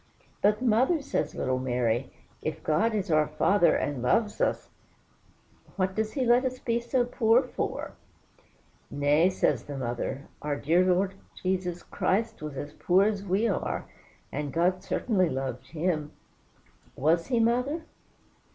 [0.41, 2.11] '""But, mother," says little Mary,
[2.41, 4.71] "if God is our Father, and loves us,
[5.75, 7.91] what does he let us be so poor for?"
[8.89, 13.85] "Nay," says the mother, "our dear Lord Jesus Christ was as poor as we are,
[14.31, 16.13] and God certainly loved him."
[16.95, 17.83] "Was he, mother?"